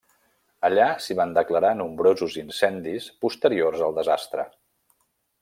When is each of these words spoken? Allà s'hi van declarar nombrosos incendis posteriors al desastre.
Allà 0.69 0.85
s'hi 1.07 1.17
van 1.19 1.35
declarar 1.35 1.71
nombrosos 1.81 2.39
incendis 2.45 3.11
posteriors 3.27 3.85
al 3.91 3.95
desastre. 4.01 4.49